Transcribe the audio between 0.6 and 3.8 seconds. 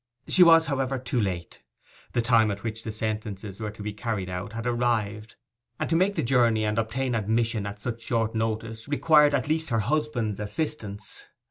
however, too late. The time at which the sentences were